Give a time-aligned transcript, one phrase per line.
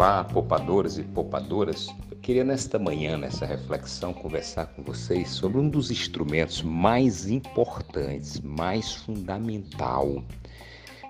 [0.00, 1.88] Olá, poupadoras e poupadoras.
[2.10, 8.40] Eu queria nesta manhã, nessa reflexão, conversar com vocês sobre um dos instrumentos mais importantes,
[8.40, 10.24] mais fundamental,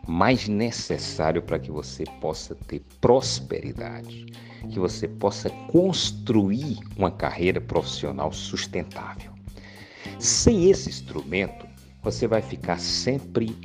[0.08, 4.26] mais necessário para que você possa ter prosperidade,
[4.68, 9.30] que você possa construir uma carreira profissional sustentável.
[10.18, 11.64] Sem esse instrumento,
[12.02, 13.56] você vai ficar sempre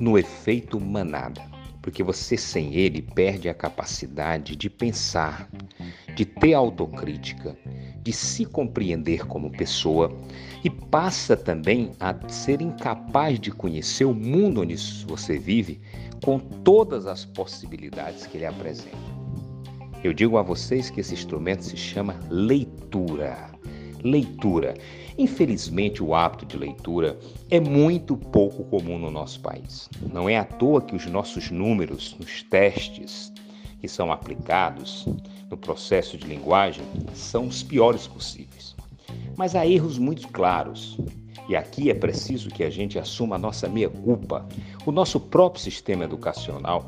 [0.00, 1.40] no efeito manada
[1.82, 5.48] porque você sem ele perde a capacidade de pensar,
[6.14, 7.56] de ter autocrítica,
[8.02, 10.14] de se compreender como pessoa
[10.64, 15.80] e passa também a ser incapaz de conhecer o mundo onde você vive
[16.22, 19.10] com todas as possibilidades que ele apresenta.
[20.02, 23.50] Eu digo a vocês que esse instrumento se chama leitura.
[24.02, 24.74] Leitura.
[25.18, 27.18] Infelizmente, o hábito de leitura
[27.50, 29.88] é muito pouco comum no nosso país.
[30.12, 33.32] Não é à toa que os nossos números nos testes
[33.80, 35.06] que são aplicados
[35.50, 36.84] no processo de linguagem
[37.14, 38.74] são os piores possíveis.
[39.36, 40.98] Mas há erros muito claros.
[41.48, 44.46] E aqui é preciso que a gente assuma a nossa meia-culpa.
[44.86, 46.86] O nosso próprio sistema educacional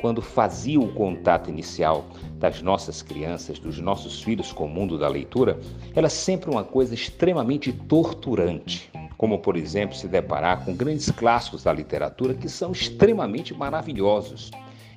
[0.00, 2.06] quando fazia o contato inicial
[2.38, 5.58] das nossas crianças, dos nossos filhos com o mundo da leitura,
[5.94, 11.72] era sempre uma coisa extremamente torturante, como por exemplo se deparar com grandes clássicos da
[11.72, 14.50] literatura que são extremamente maravilhosos.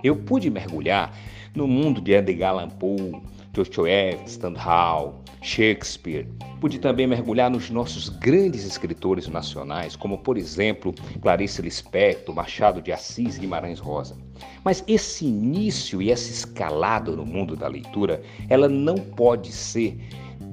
[0.04, 1.16] Eu pude mergulhar
[1.56, 6.28] no mundo de Edgar Allan Poe, Dostoiévski, Stendhal, Shakespeare.
[6.60, 12.92] Pude também mergulhar nos nossos grandes escritores nacionais, como por exemplo Clarice Lispector, Machado de
[12.92, 14.16] Assis e Guimarães Rosa.
[14.64, 19.98] Mas esse início e essa escalada no mundo da leitura, ela não pode ser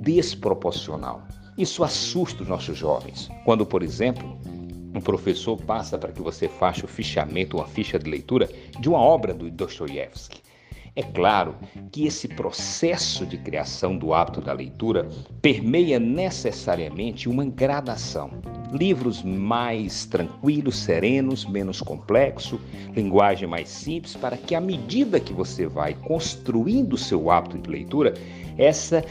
[0.00, 1.22] desproporcional.
[1.58, 3.28] Isso assusta os nossos jovens.
[3.44, 4.38] Quando, por exemplo,
[4.94, 8.48] um professor passa para que você faça o fichamento, uma ficha de leitura
[8.80, 10.47] de uma obra do Dostoiévski.
[10.98, 11.54] É claro
[11.92, 15.08] que esse processo de criação do hábito da leitura
[15.40, 18.32] permeia necessariamente uma gradação.
[18.72, 22.58] Livros mais tranquilos, serenos, menos complexos,
[22.96, 27.70] linguagem mais simples, para que à medida que você vai construindo o seu hábito de
[27.70, 28.14] leitura,
[28.56, 29.04] essa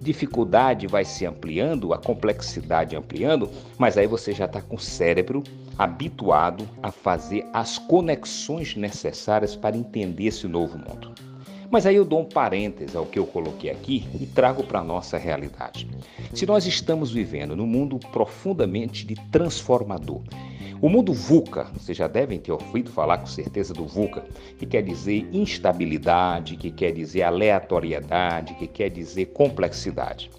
[0.00, 5.42] dificuldade vai se ampliando, a complexidade ampliando, mas aí você já está com o cérebro
[5.76, 11.31] habituado a fazer as conexões necessárias para entender esse novo mundo.
[11.72, 14.84] Mas aí eu dou um parêntese ao que eu coloquei aqui e trago para a
[14.84, 15.88] nossa realidade.
[16.34, 20.20] Se nós estamos vivendo num mundo profundamente de transformador,
[20.82, 24.22] o mundo VUCA, vocês já devem ter ouvido falar com certeza do VUCA,
[24.58, 30.30] que quer dizer instabilidade, que quer dizer aleatoriedade, que quer dizer complexidade.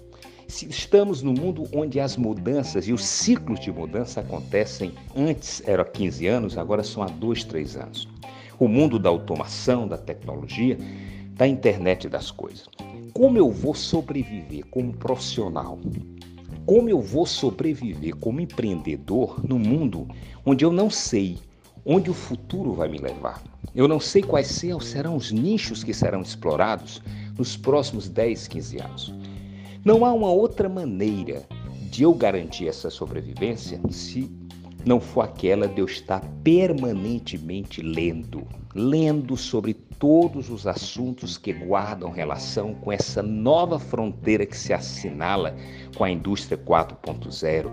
[0.46, 5.84] Se estamos no mundo onde as mudanças e os ciclos de mudança acontecem antes era
[5.84, 8.08] 15 anos, agora são há 2, 3 anos.
[8.56, 10.78] O mundo da automação, da tecnologia,
[11.34, 12.68] da internet das coisas.
[13.12, 15.78] Como eu vou sobreviver como profissional?
[16.64, 20.08] Como eu vou sobreviver como empreendedor no mundo
[20.46, 21.38] onde eu não sei
[21.84, 23.42] onde o futuro vai me levar?
[23.74, 24.46] Eu não sei quais
[24.80, 27.02] serão os nichos que serão explorados
[27.36, 29.14] nos próximos 10, 15 anos.
[29.84, 31.42] Não há uma outra maneira
[31.90, 34.30] de eu garantir essa sobrevivência se
[34.84, 42.10] não for aquela de eu estar permanentemente lendo, lendo sobre todos os assuntos que guardam
[42.10, 45.56] relação com essa nova fronteira que se assinala
[45.96, 47.70] com a indústria 4.0,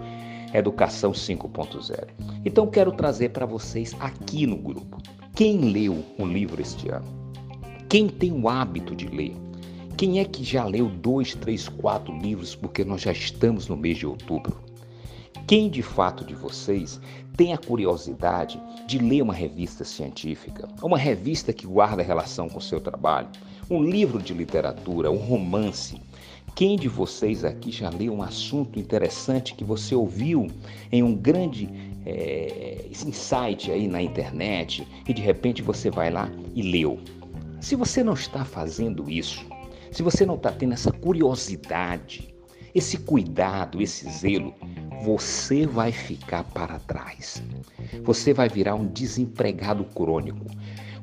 [0.54, 2.08] educação 5.0.
[2.46, 4.98] Então quero trazer para vocês aqui no grupo.
[5.36, 7.08] Quem leu um livro este ano?
[7.90, 9.36] Quem tem o hábito de ler?
[9.98, 13.98] Quem é que já leu dois, três, quatro livros porque nós já estamos no mês
[13.98, 14.71] de outubro?
[15.48, 17.00] Quem de fato de vocês
[17.36, 22.62] tem a curiosidade de ler uma revista científica, uma revista que guarda relação com o
[22.62, 23.30] seu trabalho,
[23.70, 26.00] um livro de literatura, um romance?
[26.56, 30.48] Quem de vocês aqui já leu um assunto interessante que você ouviu
[30.92, 31.70] em um grande
[32.06, 37.00] é, insight aí na internet e de repente você vai lá e leu?
[37.62, 39.46] Se você não está fazendo isso,
[39.92, 42.34] se você não está tendo essa curiosidade,
[42.74, 44.54] esse cuidado, esse zelo,
[45.02, 47.42] você vai ficar para trás.
[48.04, 50.46] Você vai virar um desempregado crônico,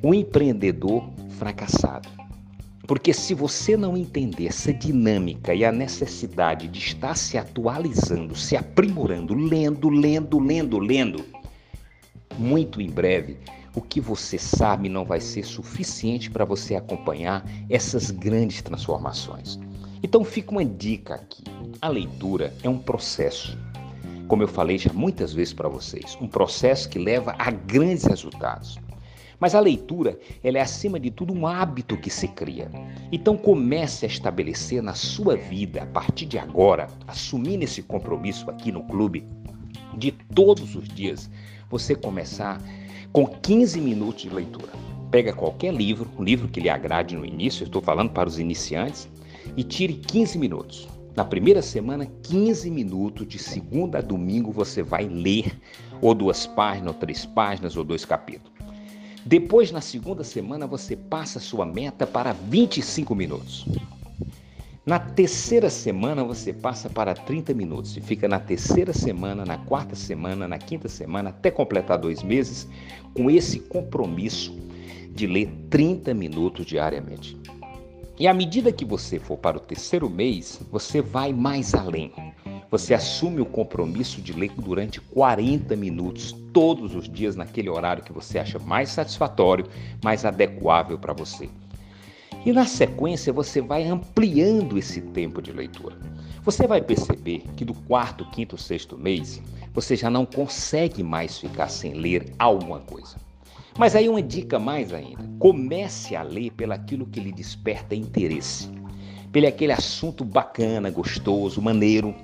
[0.03, 2.09] um empreendedor fracassado.
[2.87, 8.56] Porque se você não entender essa dinâmica e a necessidade de estar se atualizando, se
[8.56, 11.25] aprimorando, lendo, lendo, lendo, lendo,
[12.39, 13.37] muito em breve,
[13.75, 19.59] o que você sabe não vai ser suficiente para você acompanhar essas grandes transformações.
[20.03, 21.44] Então fica uma dica aqui.
[21.83, 23.59] A leitura é um processo
[24.29, 28.79] como eu falei já muitas vezes para vocês, um processo que leva a grandes resultados.
[29.41, 32.71] Mas a leitura, ela é acima de tudo um hábito que se cria.
[33.11, 38.71] Então comece a estabelecer na sua vida, a partir de agora, assumindo esse compromisso aqui
[38.71, 39.25] no clube,
[39.97, 41.31] de todos os dias,
[41.71, 42.61] você começar
[43.13, 44.73] com 15 minutos de leitura.
[45.11, 49.09] Pega qualquer livro, um livro que lhe agrade no início, estou falando para os iniciantes,
[49.57, 50.89] e tire 15 minutos.
[51.19, 55.53] Na primeira semana, 15 minutos, de segunda a domingo, você vai ler
[56.00, 58.53] ou duas páginas, ou três páginas, ou dois capítulos.
[59.26, 63.67] Depois, na segunda semana, você passa sua meta para 25 minutos.
[64.87, 69.97] Na terceira semana, você passa para 30 minutos e fica na terceira semana, na quarta
[69.97, 72.69] semana, na quinta semana, até completar dois meses,
[73.12, 74.56] com esse compromisso
[75.17, 77.37] de ler 30 minutos diariamente.
[78.19, 82.12] E à medida que você for para o terceiro mês, você vai mais além.
[82.69, 88.12] Você assume o compromisso de ler durante 40 minutos todos os dias naquele horário que
[88.12, 89.67] você acha mais satisfatório,
[90.03, 91.49] mais adequável para você.
[92.44, 95.97] E na sequência você vai ampliando esse tempo de leitura.
[96.43, 99.41] Você vai perceber que do quarto, quinto, sexto mês
[99.73, 103.28] você já não consegue mais ficar sem ler alguma coisa.
[103.76, 108.70] Mas aí uma dica mais ainda: comece a ler pelaquilo que lhe desperta interesse,
[109.32, 112.15] pelo aquele assunto bacana, gostoso, maneiro.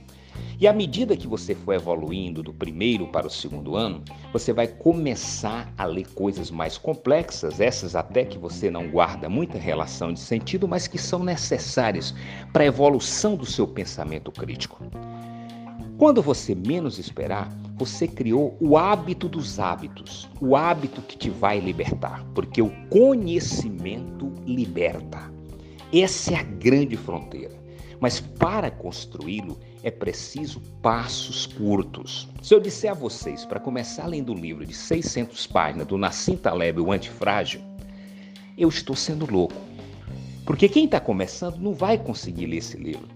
[0.58, 4.02] E à medida que você for evoluindo do primeiro para o segundo ano,
[4.32, 9.58] você vai começar a ler coisas mais complexas, essas até que você não guarda muita
[9.58, 12.14] relação de sentido, mas que são necessárias
[12.52, 14.80] para a evolução do seu pensamento crítico.
[15.96, 21.60] Quando você menos esperar, você criou o hábito dos hábitos, o hábito que te vai
[21.60, 25.32] libertar, porque o conhecimento liberta.
[25.92, 27.54] Essa é a grande fronteira.
[28.00, 32.28] Mas para construí-lo é preciso passos curtos.
[32.42, 36.36] Se eu disser a vocês para começar lendo o livro de 600 páginas do Nassim
[36.36, 37.60] Taleb, o Antifrágil,
[38.58, 39.54] eu estou sendo louco.
[40.44, 43.08] Porque quem está começando não vai conseguir ler esse livro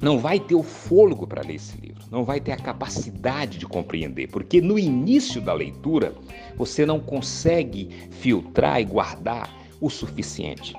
[0.00, 3.66] não vai ter o fôlego para ler esse livro, não vai ter a capacidade de
[3.66, 6.14] compreender, porque no início da leitura
[6.56, 9.50] você não consegue filtrar e guardar
[9.80, 10.74] o suficiente.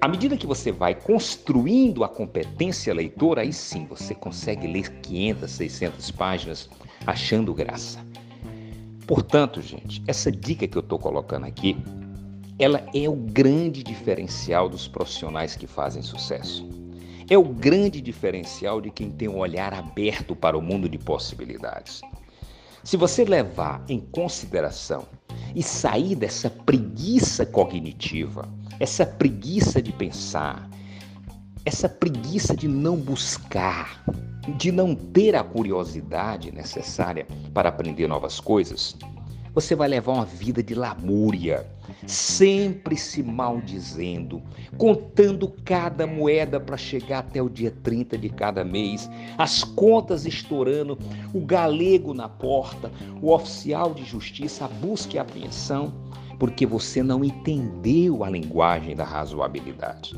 [0.00, 5.50] À medida que você vai construindo a competência leitora, aí sim você consegue ler 500,
[5.50, 6.70] 600 páginas
[7.04, 7.98] achando graça.
[9.08, 11.76] Portanto, gente, essa dica que eu estou colocando aqui,
[12.58, 16.68] ela é o grande diferencial dos profissionais que fazem sucesso.
[17.30, 22.00] É o grande diferencial de quem tem um olhar aberto para o mundo de possibilidades.
[22.82, 25.04] Se você levar em consideração
[25.54, 28.48] e sair dessa preguiça cognitiva,
[28.80, 30.70] essa preguiça de pensar,
[31.66, 34.02] essa preguiça de não buscar,
[34.56, 38.96] de não ter a curiosidade necessária para aprender novas coisas,
[39.60, 41.66] você vai levar uma vida de lamúria,
[42.06, 44.40] sempre se maldizendo,
[44.76, 50.96] contando cada moeda para chegar até o dia 30 de cada mês, as contas estourando,
[51.34, 55.92] o galego na porta, o oficial de justiça, a busca e a apreensão,
[56.38, 60.14] porque você não entendeu a linguagem da razoabilidade.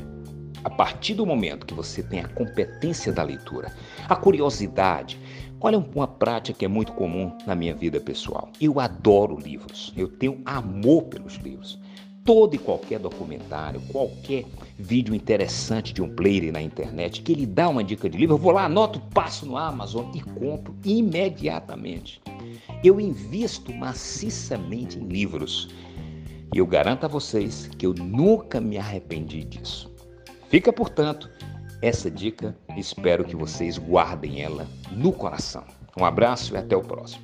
[0.63, 3.73] A partir do momento que você tem a competência da leitura,
[4.07, 5.19] a curiosidade,
[5.59, 8.49] olha uma prática que é muito comum na minha vida pessoal.
[8.59, 11.79] Eu adoro livros, eu tenho amor pelos livros.
[12.23, 14.45] Todo e qualquer documentário, qualquer
[14.77, 18.39] vídeo interessante de um player na internet que ele dá uma dica de livro, eu
[18.39, 22.21] vou lá, anoto, passo no Amazon e compro imediatamente.
[22.83, 25.69] Eu invisto maciçamente em livros
[26.53, 29.90] e eu garanto a vocês que eu nunca me arrependi disso.
[30.51, 31.29] Fica, portanto,
[31.81, 35.63] essa dica, espero que vocês guardem ela no coração.
[35.97, 37.23] Um abraço e até o próximo.